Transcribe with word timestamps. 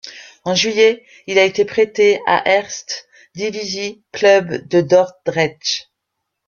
En 0.45 0.55
juillet, 0.55 1.05
il 1.27 1.37
a 1.37 1.43
été 1.43 1.63
prêté 1.63 2.19
à 2.25 2.49
Eerste 2.49 3.07
Divisie 3.35 4.01
club 4.11 4.67
de 4.67 4.81
Dordrecht. 4.81 5.91